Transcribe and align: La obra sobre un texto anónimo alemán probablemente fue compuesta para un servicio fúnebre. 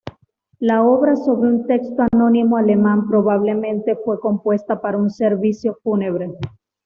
La 0.57 0.81
obra 0.83 1.15
sobre 1.15 1.49
un 1.53 1.67
texto 1.67 2.01
anónimo 2.11 2.57
alemán 2.57 3.07
probablemente 3.07 3.95
fue 4.03 4.19
compuesta 4.19 4.81
para 4.81 4.97
un 4.97 5.11
servicio 5.11 5.77
fúnebre. 5.83 6.31